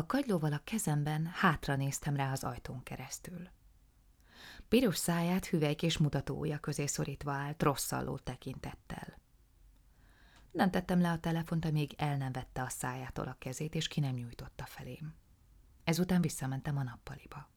[0.00, 3.48] A kagylóval a kezemben hátra néztem rá az ajtón keresztül.
[4.68, 9.18] Piros száját hüvelykés mutatója közé szorítva állt rosszalló tekintettel.
[10.50, 14.00] Nem tettem le a telefont, amíg el nem vette a szájától a kezét, és ki
[14.00, 15.14] nem nyújtotta felém.
[15.84, 17.48] Ezután visszamentem a nappaliba.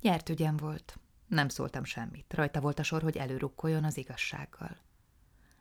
[0.00, 2.34] Nyert ügyem volt, nem szóltam semmit.
[2.34, 4.76] Rajta volt a sor, hogy előrukkoljon az igazsággal.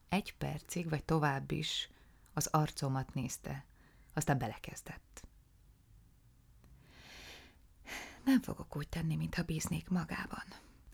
[0.09, 1.89] Egy percig, vagy tovább is
[2.33, 3.65] az arcomat nézte,
[4.13, 5.29] aztán belekezdett.
[8.23, 10.43] Nem fogok úgy tenni, mintha bíznék magában.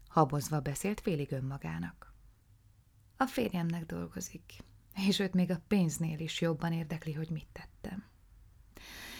[0.07, 2.13] Habozva beszélt félig önmagának.
[3.17, 4.53] A férjemnek dolgozik,
[4.95, 8.05] és őt még a pénznél is jobban érdekli, hogy mit tettem.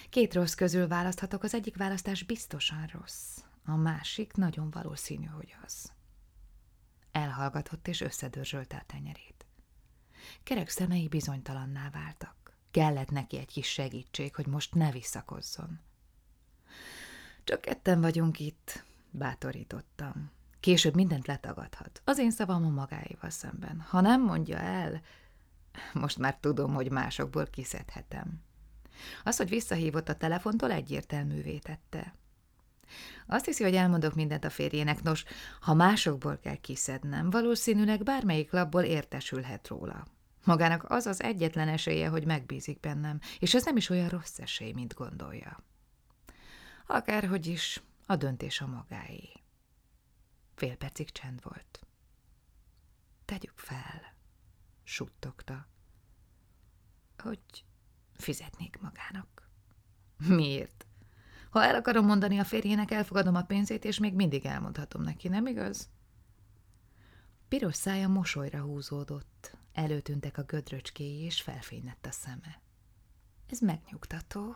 [0.10, 5.92] Két rossz közül választhatok, az egyik választás biztosan rossz, a másik nagyon valószínű, hogy az.
[7.12, 9.46] Elhallgatott és összedörzsölte a tenyerét.
[10.44, 12.58] Kerek szemei bizonytalanná váltak.
[12.72, 15.80] Kellett neki egy kis segítség, hogy most ne visszakozzon.
[17.48, 20.32] Csak ketten vagyunk itt, bátorítottam.
[20.60, 22.02] Később mindent letagadhat.
[22.04, 23.86] Az én szavam a magáival szemben.
[23.90, 25.02] Ha nem mondja el,
[25.94, 28.42] most már tudom, hogy másokból kiszedhetem.
[29.24, 32.16] Az, hogy visszahívott a telefontól, egyértelművé tette.
[33.28, 35.24] Azt hiszi, hogy elmondok mindent a férjének, nos,
[35.62, 40.08] ha másokból kell kiszednem, valószínűleg bármelyik labból értesülhet róla.
[40.44, 44.72] Magának az az egyetlen esélye, hogy megbízik bennem, és ez nem is olyan rossz esély,
[44.72, 45.66] mint gondolja.
[46.88, 49.30] Akárhogy is, a döntés a magáé.
[50.56, 51.86] Fél percig csend volt.
[53.26, 54.02] Tegyük fel,
[54.84, 55.68] suttogta,
[57.18, 57.66] hogy
[58.14, 59.50] fizetnék magának.
[60.18, 60.86] Miért?
[61.50, 65.46] Ha el akarom mondani a férjének, elfogadom a pénzét, és még mindig elmondhatom neki, nem
[65.46, 65.90] igaz?
[67.48, 72.62] Piros szája mosolyra húzódott, előtűntek a gödröcskéi, és felfénylett a szeme.
[73.48, 74.56] Ez megnyugtató,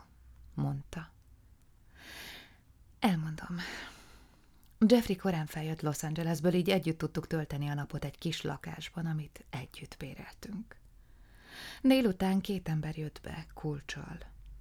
[0.53, 1.13] mondta.
[3.01, 3.57] Elmondom.
[4.79, 9.43] Jeffrey korán feljött Los Angelesből, így együtt tudtuk tölteni a napot egy kis lakásban, amit
[9.49, 10.75] együtt béreltünk.
[11.81, 14.17] Délután két ember jött be, kulcsal.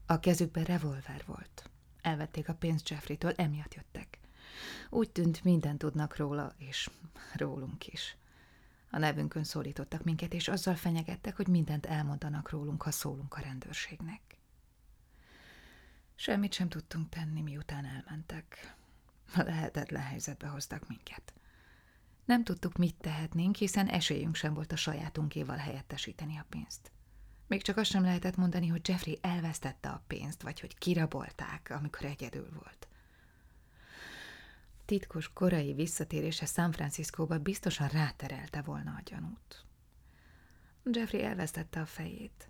[0.06, 1.70] A kezükben revolver volt.
[2.02, 4.18] Elvették a pénzt Jeffrey-től, emiatt jöttek.
[4.90, 6.90] Úgy tűnt, minden tudnak róla, és
[7.34, 8.16] rólunk is.
[8.90, 14.39] A nevünkön szólítottak minket, és azzal fenyegettek, hogy mindent elmondanak rólunk, ha szólunk a rendőrségnek.
[16.20, 18.76] Semmit sem tudtunk tenni, miután elmentek.
[19.34, 21.32] Lehetetlen helyzetbe hoztak minket.
[22.24, 26.90] Nem tudtuk, mit tehetnénk, hiszen esélyünk sem volt a sajátunkéval helyettesíteni a pénzt.
[27.46, 32.04] Még csak azt sem lehetett mondani, hogy Jeffrey elvesztette a pénzt, vagy hogy kirabolták, amikor
[32.04, 32.88] egyedül volt.
[34.84, 39.64] Titkos korai visszatérése San Franciscóba biztosan ráterelte volna a gyanút.
[40.84, 42.49] Jeffrey elvesztette a fejét.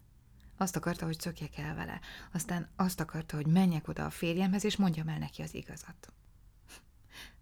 [0.60, 2.00] Azt akarta, hogy szökjek el vele,
[2.32, 6.12] aztán azt akarta, hogy menjek oda a férjemhez, és mondjam el neki az igazat.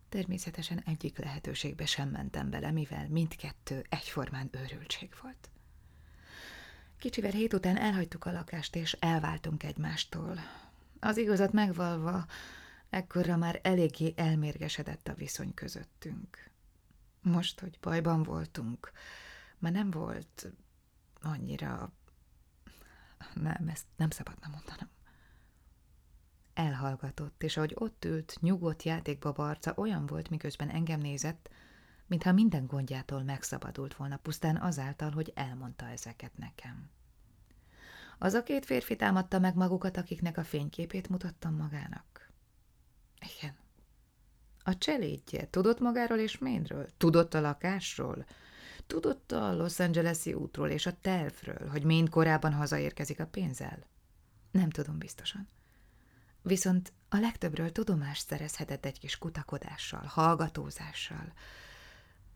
[0.08, 5.50] Természetesen egyik lehetőségbe sem mentem bele, mivel mindkettő egyformán őrültség volt.
[6.98, 10.38] Kicsivel hét után elhagytuk a lakást, és elváltunk egymástól.
[11.00, 12.26] Az igazat megvalva,
[12.90, 16.50] ekkorra már eléggé elmérgesedett a viszony közöttünk.
[17.22, 18.92] Most, hogy bajban voltunk,
[19.58, 20.52] már nem volt
[21.22, 21.92] annyira...
[23.34, 24.88] Nem, ezt nem szabadna mondanom.
[26.54, 31.50] Elhallgatott, és ahogy ott ült, nyugodt játékba barca olyan volt, miközben engem nézett,
[32.06, 36.90] mintha minden gondjától megszabadult volna, pusztán azáltal, hogy elmondta ezeket nekem.
[38.18, 42.30] Az a két férfi támadta meg magukat, akiknek a fényképét mutattam magának.
[43.38, 43.56] Igen.
[44.62, 46.88] A cselédje tudott magáról és ménről?
[46.96, 48.24] Tudott a lakásról?
[48.88, 53.86] Tudott a Los Angeles-i útról és a tervről, hogy mind korábban hazaérkezik a pénzzel?
[54.50, 55.48] Nem tudom biztosan.
[56.42, 61.32] Viszont a legtöbbről tudomást szerezhetett egy kis kutakodással, hallgatózással,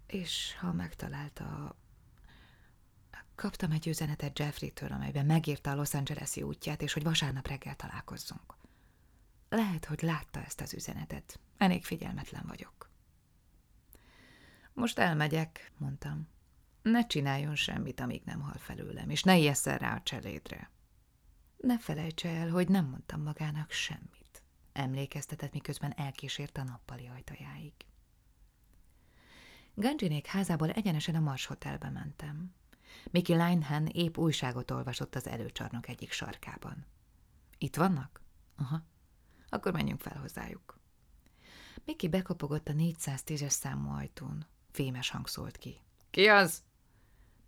[0.06, 1.76] és ha megtalálta
[3.34, 8.54] Kaptam egy üzenetet Jeffrey-től, amelyben megírta a Los Angeles-i útját, és hogy vasárnap reggel találkozzunk.
[9.48, 11.40] Lehet, hogy látta ezt az üzenetet.
[11.56, 12.90] Elég figyelmetlen vagyok.
[14.72, 16.28] Most elmegyek, mondtam.
[16.82, 20.70] Ne csináljon semmit, amíg nem hal felőlem, és ne ijesszel rá a cselédre.
[21.56, 24.42] Ne felejtse el, hogy nem mondtam magának semmit.
[24.72, 27.72] Emlékeztetett, miközben elkísért a nappali ajtajáig.
[29.74, 32.54] Ganjinék házából egyenesen a Mars Hotelbe mentem.
[33.10, 36.86] Mickey Linehan épp újságot olvasott az előcsarnok egyik sarkában.
[37.58, 38.20] Itt vannak?
[38.56, 38.82] Aha.
[39.48, 40.80] Akkor menjünk fel hozzájuk.
[41.84, 44.46] Mickey bekopogott a 410-es számú ajtón.
[44.70, 45.80] Fémes hang szólt ki.
[46.10, 46.62] Ki az?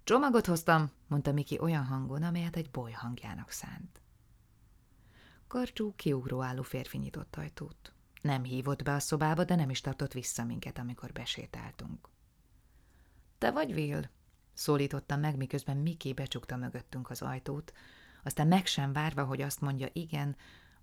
[0.04, 4.00] Csomagot hoztam, mondta Miki olyan hangon, amelyet egy boly hangjának szánt.
[5.46, 7.92] Karcsú, kiugró álló férfi nyitott ajtót.
[8.20, 12.08] Nem hívott be a szobába, de nem is tartott vissza minket, amikor besétáltunk.
[13.38, 14.02] Te vagy, Will?
[14.52, 17.72] Szólítottam meg, miközben Miki becsukta mögöttünk az ajtót,
[18.24, 20.36] aztán meg sem várva, hogy azt mondja igen,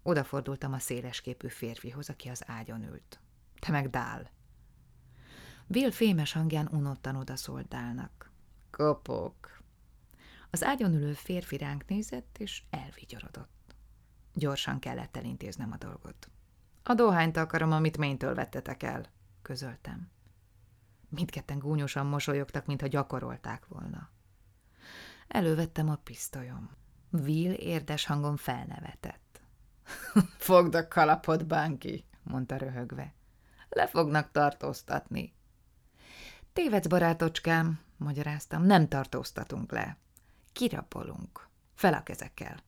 [0.04, 3.20] odafordultam a szélesképű férfihoz, aki az ágyon ült.
[3.60, 4.32] Te meg Dál.
[5.68, 8.31] Will fémes hangján unottan odaszólt Dálnak.
[8.72, 9.62] Kopok.
[10.50, 13.76] Az ágyon ülő férfi ránk nézett, és elvigyorodott.
[14.34, 16.30] Gyorsan kellett elintéznem a dolgot.
[16.84, 19.06] A dohányt akarom, amit ménytől vettetek el,
[19.42, 20.10] közöltem.
[21.10, 24.10] Mindketten gúnyosan mosolyogtak, mintha gyakorolták volna.
[25.28, 26.70] Elővettem a pisztolyom.
[27.12, 29.42] Will érdes hangon felnevetett.
[30.38, 33.14] Fogd a kalapot, Banki, mondta röhögve.
[33.70, 35.34] Le fognak tartóztatni.
[36.54, 39.98] Tévedsz, barátocskám, magyaráztam, nem tartóztatunk le.
[40.54, 41.50] Kirapolunk.
[41.74, 42.64] Fel a kezekkel.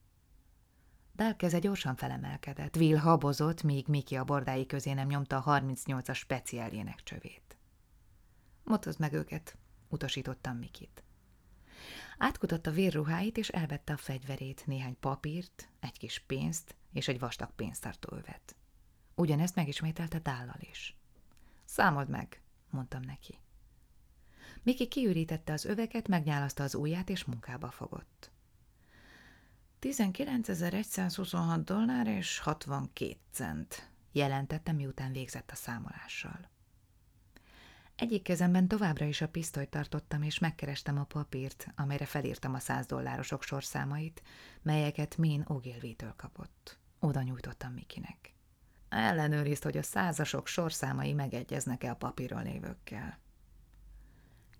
[1.12, 2.76] Dál keze gyorsan felemelkedett.
[2.76, 7.56] Will habozott, míg Miki a bordái közé nem nyomta a 38-as speciáljének csövét.
[8.64, 9.56] Motozd meg őket,
[9.88, 11.04] utasítottam Mikit.
[12.18, 18.16] Átkutatta vérruháit, és elvette a fegyverét, néhány papírt, egy kis pénzt és egy vastag pénztartó
[18.16, 18.56] övet.
[19.14, 20.96] Ugyanezt megismételte Dállal is.
[21.64, 23.38] Számold meg, mondtam neki.
[24.64, 28.30] Miki kiürítette az öveket, megnyálaszta az ujját, és munkába fogott.
[29.80, 36.50] 19.126 dollár és 62 cent, jelentette, miután végzett a számolással.
[37.96, 42.86] Egyik kezemben továbbra is a pisztolyt tartottam, és megkerestem a papírt, amelyre felírtam a száz
[42.86, 44.22] dollárosok sorszámait,
[44.62, 46.78] melyeket Min Ogilvy-től kapott.
[46.98, 48.34] Oda nyújtottam Mikinek.
[48.88, 53.22] Ellenőrizd, hogy a százasok sorszámai megegyeznek-e a papíron lévőkkel.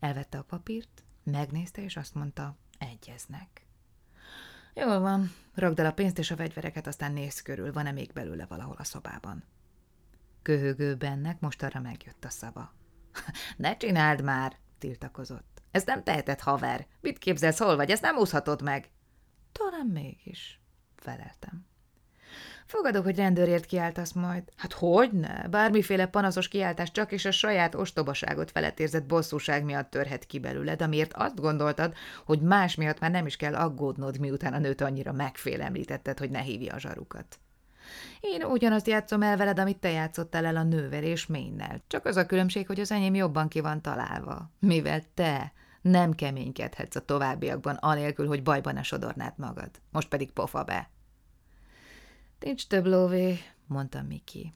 [0.01, 3.67] Elvette a papírt, megnézte, és azt mondta, egyeznek.
[4.75, 8.47] Jól van, ragd el a pénzt és a fegyvereket, aztán nézz körül, van-e még belőle
[8.47, 9.45] valahol a szobában.
[10.43, 12.73] Köhögő bennek most arra megjött a szava.
[13.57, 15.63] Ne csináld már, tiltakozott.
[15.71, 16.87] Ez nem teheted, haver.
[17.01, 17.91] Mit képzelsz, hol vagy?
[17.91, 18.91] Ezt nem úszhatod meg.
[19.53, 20.61] Talán mégis,
[20.97, 21.67] feleltem.
[22.67, 24.43] Fogadok, hogy rendőrért kiáltasz majd.
[24.57, 25.49] Hát hogy ne?
[25.49, 30.83] Bármiféle panaszos kiáltás csak és a saját ostobaságot felett érzett bosszúság miatt törhet ki belőled,
[30.83, 31.95] amiért azt gondoltad,
[32.25, 36.41] hogy más miatt már nem is kell aggódnod, miután a nőt annyira megfélemlítetted, hogy ne
[36.41, 37.39] hívja a zsarukat.
[38.21, 41.83] Én ugyanazt játszom el veled, amit te játszottál el a nővel és ménnel.
[41.87, 44.51] Csak az a különbség, hogy az enyém jobban ki van találva.
[44.59, 49.71] Mivel te nem keménykedhetsz a továbbiakban, anélkül, hogy bajban ne sodornád magad.
[49.91, 50.91] Most pedig pofa be.
[52.45, 54.53] Nincs több lóvé, mondta Miki.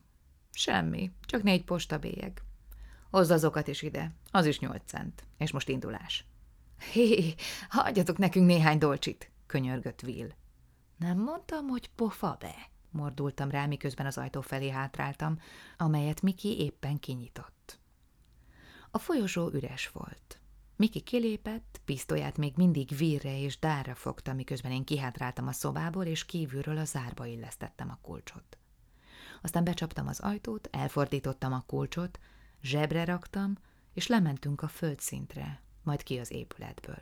[0.51, 2.41] Semmi, csak négy postabélyeg.
[3.11, 6.25] Hozd azokat is ide, az is nyolc cent, és most indulás.
[6.91, 7.33] Hé,
[7.69, 10.27] hagyjatok nekünk néhány dolcsit, könyörgött Will.
[10.97, 12.55] Nem mondtam, hogy pofa be,
[12.89, 15.39] mordultam rá, miközben az ajtó felé hátráltam,
[15.77, 17.79] amelyet Miki éppen kinyitott.
[18.91, 20.39] A folyosó üres volt.
[20.79, 26.25] Miki kilépett, pisztolyát még mindig vírre és dárra fogta, miközben én kihátráltam a szobából, és
[26.25, 28.57] kívülről a zárba illesztettem a kulcsot.
[29.41, 32.19] Aztán becsaptam az ajtót, elfordítottam a kulcsot,
[32.61, 33.57] zsebre raktam,
[33.93, 37.01] és lementünk a földszintre, majd ki az épületből.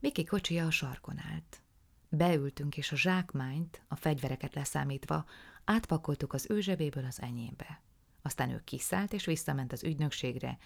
[0.00, 1.62] Miki kocsia a sarkon állt.
[2.08, 5.24] Beültünk, és a zsákmányt, a fegyvereket leszámítva,
[5.64, 7.82] átpakoltuk az ő zsebéből az enyémbe.
[8.22, 10.58] Aztán ő kiszállt, és visszament az ügynökségre,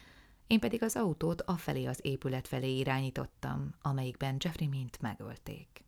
[0.46, 5.84] én pedig az autót afelé az épület felé irányítottam, amelyikben Jeffrey Mint megölték.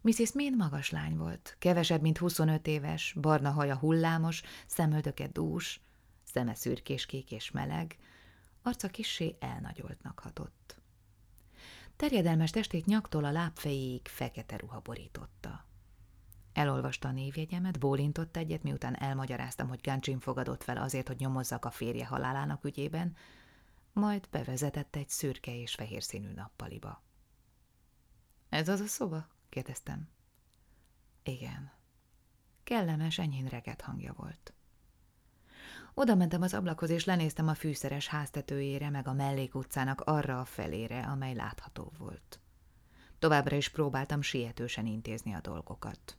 [0.00, 0.32] Mrs.
[0.32, 5.80] Main magas lány volt, kevesebb, mint 25 éves, barna haja hullámos, szemöldöke dús,
[6.24, 7.96] szeme szürkés-kék és meleg,
[8.62, 10.76] arca kissé elnagyoltnak hatott.
[11.96, 15.66] Terjedelmes testét nyaktól a lábfejéig fekete ruha borította.
[16.52, 21.70] Elolvasta a névjegyemet, bólintott egyet, miután elmagyaráztam, hogy Gancsin fogadott fel azért, hogy nyomozzak a
[21.70, 23.16] férje halálának ügyében,
[23.92, 27.02] majd bevezetett egy szürke és fehér színű nappaliba.
[28.48, 29.28] Ez az a szoba?
[29.48, 30.08] kérdeztem.
[31.22, 31.72] Igen.
[32.64, 34.54] Kellemes, enyhén reggett hangja volt.
[35.94, 41.06] Oda mentem az ablakhoz, és lenéztem a fűszeres háztetőjére, meg a mellékutcának arra a felére,
[41.06, 42.40] amely látható volt.
[43.18, 46.16] Továbbra is próbáltam sietősen intézni a dolgokat.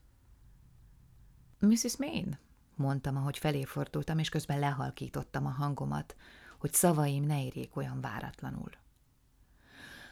[1.67, 1.98] Mrs.
[1.98, 2.38] Main,
[2.75, 6.15] mondtam, ahogy felé fordultam, és közben lehalkítottam a hangomat,
[6.60, 8.70] hogy szavaim ne érjék olyan váratlanul.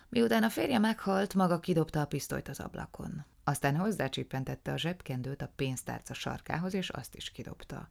[0.09, 3.25] Miután a férje meghalt, maga kidobta a pisztolyt az ablakon.
[3.43, 7.89] Aztán hozzácsippentette a zsebkendőt a pénztárca sarkához, és azt is kidobta.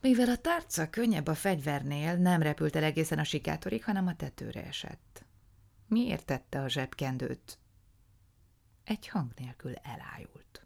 [0.00, 4.64] Mivel a tárca könnyebb a fegyvernél, nem repült el egészen a sikátorig, hanem a tetőre
[4.64, 5.24] esett.
[5.86, 7.58] Miért tette a zsebkendőt?
[8.84, 10.65] egy hang nélkül elájult.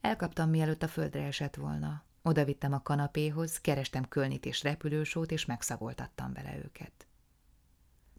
[0.00, 2.04] Elkaptam, mielőtt a földre esett volna.
[2.22, 7.06] Oda vittem a kanapéhoz, kerestem kölnit és repülősót, és megszagoltattam vele őket.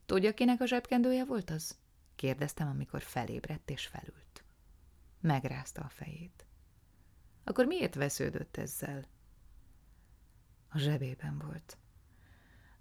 [0.06, 1.78] Tudja, kinek a zsebkendője volt az?
[2.16, 4.44] kérdeztem, amikor felébredt és felült.
[5.22, 6.46] Megrázta a fejét.
[7.44, 9.08] Akkor miért vesződött ezzel?
[10.70, 11.78] A zsebében volt.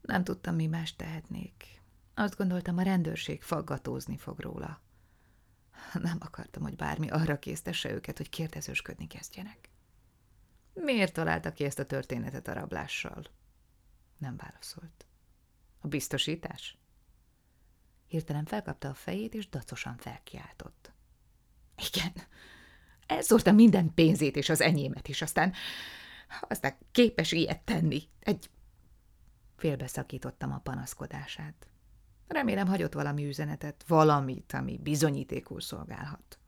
[0.01, 1.81] Nem tudtam, mi más tehetnék.
[2.15, 4.81] Azt gondoltam, a rendőrség faggatózni fog róla.
[6.03, 9.69] Nem akartam, hogy bármi arra késztesse őket, hogy kérdezősködni kezdjenek.
[10.73, 13.25] Miért találta ki ezt a történetet a rablással?
[14.19, 15.07] Nem válaszolt.
[15.81, 16.79] A biztosítás?
[18.07, 20.93] Hirtelen felkapta a fejét, és dacosan felkiáltott.
[21.93, 22.13] Igen,
[23.07, 25.53] elszórta minden pénzét és az enyémet is, aztán,
[26.41, 28.03] aztán képes ilyet tenni.
[28.21, 28.51] Egy...
[29.57, 31.67] Félbeszakítottam a panaszkodását.
[32.29, 36.39] Remélem hagyott valami üzenetet, valamit, ami bizonyítékul szolgálhat.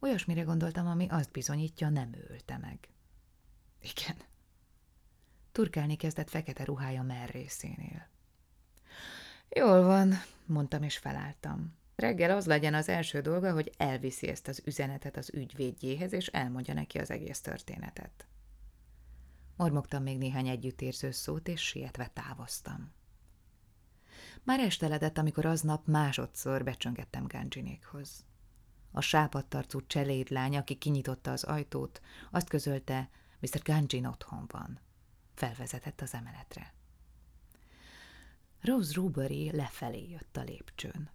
[0.00, 2.88] Olyasmire gondoltam, ami azt bizonyítja, nem ő ölte meg.
[3.80, 4.16] Igen.
[5.52, 8.08] Turkálni kezdett fekete ruhája merrészénél.
[9.48, 10.12] Jól van,
[10.44, 11.74] mondtam és felálltam.
[11.96, 16.74] Reggel az legyen az első dolga, hogy elviszi ezt az üzenetet az ügyvédjéhez, és elmondja
[16.74, 18.26] neki az egész történetet.
[19.56, 22.95] Mormogtam még néhány együttérző szót, és sietve távoztam.
[24.46, 28.24] Már esteledett, amikor aznap másodszor becsöngettem Ganjinékhoz.
[28.92, 32.00] A sápadtarcú cselédlány, aki kinyitotta az ajtót,
[32.30, 33.10] azt közölte,
[33.40, 33.62] Mr.
[33.62, 34.80] Ganjin otthon van.
[35.34, 36.74] Felvezetett az emeletre.
[38.60, 41.10] Rose Rubery lefelé jött a lépcsőn.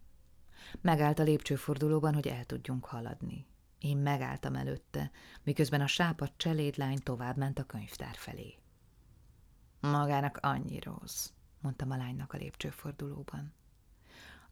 [0.81, 3.45] Megállt a lépcsőfordulóban, hogy el tudjunk haladni.
[3.79, 5.11] Én megálltam előtte,
[5.43, 8.57] miközben a sápad cselédlány tovább ment a könyvtár felé.
[9.79, 11.29] Magának annyi rossz,
[11.61, 13.53] mondtam a lánynak a lépcsőfordulóban.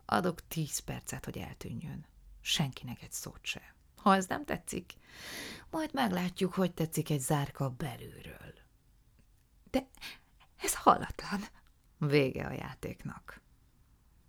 [0.06, 2.06] Adok tíz percet, hogy eltűnjön.
[2.42, 3.76] Senkinek egy szót se.
[3.96, 4.94] Ha ez nem tetszik,
[5.70, 8.54] majd meglátjuk, hogy tetszik egy zárka belülről.
[9.72, 9.88] De
[10.58, 11.42] ez halatlan.
[11.98, 13.42] Vége a játéknak.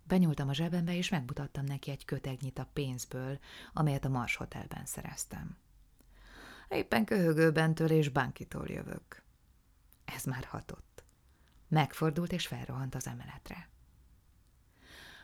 [0.03, 3.39] Benyúltam a zsebembe, és megmutattam neki egy kötegnyit a pénzből,
[3.73, 5.57] amelyet a Mars Hotelben szereztem.
[6.69, 9.23] Éppen köhögőbentől és Bankitól jövök.
[10.05, 10.90] Ez már hatott.
[11.71, 13.69] Megfordult és felrohant az emeletre.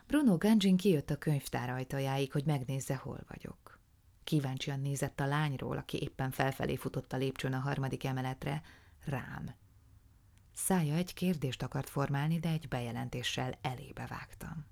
[0.06, 3.80] Bruno Ganjin kijött a könyvtár ajtajáig, hogy megnézze, hol vagyok.
[4.24, 8.62] Kíváncsian nézett a lányról, aki éppen felfelé futott a lépcsőn a harmadik emeletre,
[9.06, 9.56] rám.
[10.54, 14.66] Szája egy kérdést akart formálni, de egy bejelentéssel elébe vágtam.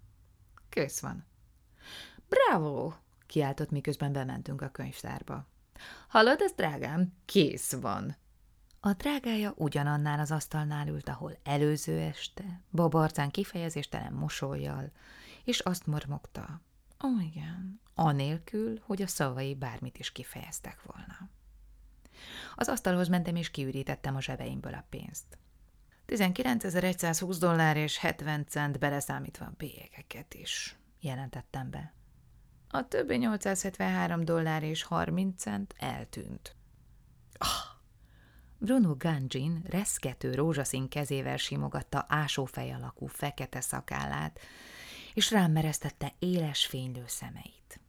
[0.70, 1.26] Kész van.
[2.28, 2.94] Bravo!
[3.26, 5.48] kiáltott, miközben bementünk a könyvtárba.
[6.08, 7.14] Hallod ez, drágám?
[7.26, 8.16] Kész van.
[8.88, 14.92] A drágája ugyanannál az asztalnál ült, ahol előző este, babarcán kifejezéstelen mosolyjal,
[15.44, 16.62] és azt mormogta.
[17.04, 21.30] Ó, oh, igen, anélkül, hogy a szavai bármit is kifejeztek volna.
[22.56, 25.38] Az asztalhoz mentem, és kiürítettem a zsebeimből a pénzt.
[26.08, 31.94] 19.120 dollár és 70 cent beleszámítva a bélyegeket is, jelentettem be.
[32.70, 36.56] A többi 873 dollár és 30 cent eltűnt.
[37.38, 37.75] Ah!
[38.58, 44.40] Bruno Ganjin reszkető rózsaszín kezével simogatta ásófej alakú fekete szakállát,
[45.14, 47.80] és rám mereztette éles fénylő szemeit.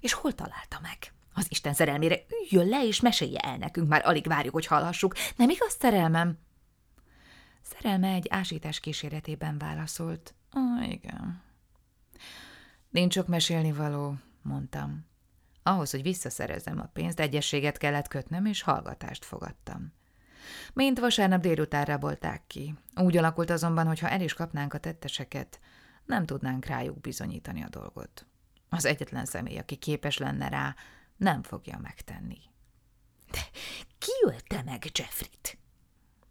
[0.00, 1.12] És hol találta meg?
[1.34, 5.14] Az Isten szerelmére üljön le, és mesélje el nekünk, már alig várjuk, hogy hallhassuk.
[5.36, 6.38] Nem igaz, szerelmem?
[7.62, 10.34] Szerelme egy ásítás kíséretében válaszolt.
[10.50, 11.42] Ah, igen.
[12.90, 15.06] Nincs sok mesélni való, mondtam.
[15.62, 19.92] Ahhoz, hogy visszaszerezzem a pénzt, egyességet kellett kötnöm, és hallgatást fogadtam.
[20.72, 22.74] Mint vasárnap délután rabolták ki.
[22.94, 25.60] Úgy alakult azonban, hogy ha el is kapnánk a tetteseket,
[26.04, 28.26] nem tudnánk rájuk bizonyítani a dolgot.
[28.68, 30.74] Az egyetlen személy, aki képes lenne rá,
[31.16, 32.38] nem fogja megtenni.
[33.30, 33.40] De
[33.98, 35.58] ki ölte meg Jeffrit?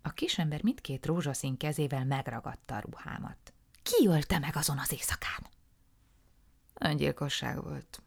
[0.01, 3.53] A kisember mindkét rózsaszín kezével megragadta a ruhámat.
[3.83, 5.47] Ki ölte meg azon az éjszakán?
[6.73, 8.01] Öngyilkosság volt.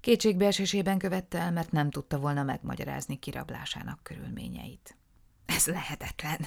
[0.00, 4.96] Kétségbeesésében követte el, mert nem tudta volna megmagyarázni kirablásának körülményeit.
[5.46, 6.46] Ez lehetetlen.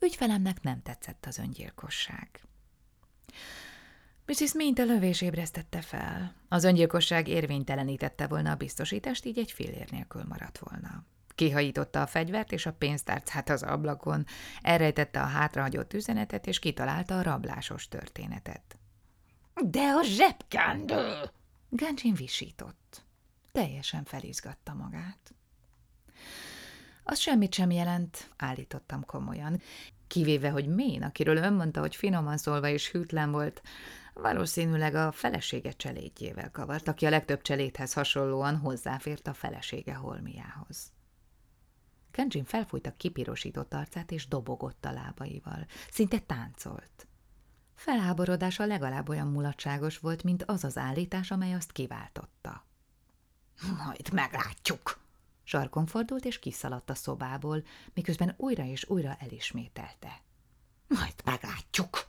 [0.00, 2.40] Ügyfelemnek nem tetszett az öngyilkosság.
[4.26, 4.52] Mrs.
[4.52, 6.34] Mint a lövés ébresztette fel.
[6.48, 11.04] Az öngyilkosság érvénytelenítette volna a biztosítást, így egy félér nélkül maradt volna.
[11.34, 14.26] Kihajította a fegyvert és a pénztárcát az ablakon,
[14.62, 18.78] elrejtette a hátrahagyott üzenetet, és kitalálta a rablásos történetet.
[19.64, 21.30] De a zsebkendő!
[21.68, 23.04] Gancsin visított.
[23.52, 25.34] Teljesen felizgatta magát.
[27.10, 29.60] Az semmit sem jelent, állítottam komolyan.
[30.06, 33.62] Kivéve, hogy Mén, akiről ön mondta, hogy finoman szólva és hűtlen volt,
[34.14, 40.92] valószínűleg a felesége cselédjével kavart, aki a legtöbb cselédhez hasonlóan hozzáfért a felesége holmiához.
[42.10, 45.66] Kenjin felfújta kipirosított arcát, és dobogott a lábaival.
[45.90, 47.06] Szinte táncolt.
[47.74, 52.66] Felháborodása legalább olyan mulatságos volt, mint az az állítás, amely azt kiváltotta.
[53.84, 55.06] Majd meglátjuk!
[55.48, 57.64] Sarkon fordult, és kiszaladt a szobából,
[57.94, 60.22] miközben újra és újra elismételte.
[60.88, 62.08] Majd meglátjuk!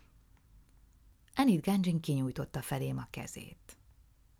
[1.33, 3.77] Enid Ganjin kinyújtotta felém a kezét.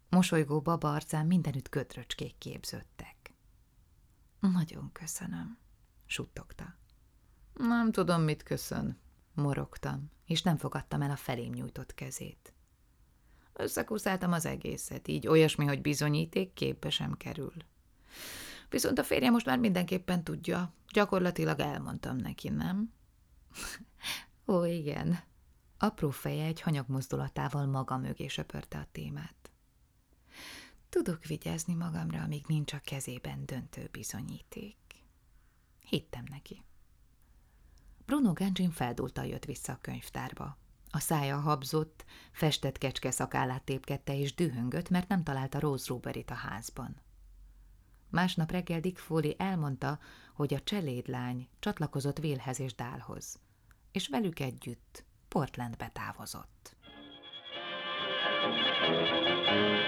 [0.10, 3.34] Mosolygó baba arcán mindenütt kötröcskék képződtek.
[4.39, 5.58] Nagyon köszönöm,
[6.06, 6.75] suttogta.
[7.53, 9.00] Nem tudom, mit köszön,
[9.34, 12.53] morogtam, és nem fogadtam el a felém nyújtott kezét.
[13.53, 17.53] Összekuszáltam az egészet, így olyasmi, hogy bizonyíték képbe sem kerül.
[18.69, 20.73] Viszont a férje most már mindenképpen tudja.
[20.93, 22.93] Gyakorlatilag elmondtam neki, nem?
[24.47, 25.19] Ó, igen.
[25.77, 29.51] Apró feje egy hanyag mozdulatával maga mögé söpörte a témát.
[30.89, 34.75] Tudok vigyázni magamra, amíg nincs a kezében döntő bizonyíték.
[35.89, 36.63] Hittem neki.
[38.05, 40.57] Bruno Gangin feldulta jött vissza a könyvtárba.
[40.91, 46.33] A szája habzott, festett kecske szakállát tépkedte és dühöngött, mert nem találta Rose Ruberit a
[46.33, 47.01] házban.
[48.10, 50.00] Másnap reggel Dick Foley elmondta,
[50.34, 53.39] hogy a cselédlány csatlakozott Vélhez és Dálhoz,
[53.92, 56.78] és velük együtt Portlandbe távozott.
[58.42, 59.78] Thank you.